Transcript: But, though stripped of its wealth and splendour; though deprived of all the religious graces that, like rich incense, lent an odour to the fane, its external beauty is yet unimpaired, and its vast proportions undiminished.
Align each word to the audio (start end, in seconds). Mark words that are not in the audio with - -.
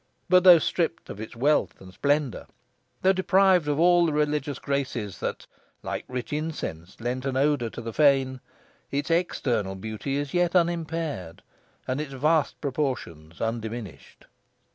But, 0.29 0.43
though 0.43 0.57
stripped 0.57 1.11
of 1.11 1.19
its 1.21 1.35
wealth 1.35 1.79
and 1.79 1.93
splendour; 1.93 2.47
though 3.03 3.13
deprived 3.13 3.67
of 3.67 3.79
all 3.79 4.07
the 4.07 4.13
religious 4.13 4.57
graces 4.57 5.19
that, 5.19 5.45
like 5.83 6.05
rich 6.07 6.33
incense, 6.33 6.99
lent 6.99 7.23
an 7.23 7.37
odour 7.37 7.69
to 7.69 7.81
the 7.81 7.93
fane, 7.93 8.41
its 8.89 9.11
external 9.11 9.75
beauty 9.75 10.15
is 10.17 10.33
yet 10.33 10.55
unimpaired, 10.55 11.43
and 11.87 12.01
its 12.01 12.13
vast 12.13 12.59
proportions 12.61 13.39
undiminished. 13.39 14.25